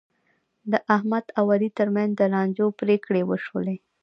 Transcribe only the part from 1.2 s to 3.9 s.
او علي ترمنځ د لانجو پرېکړې وشولې.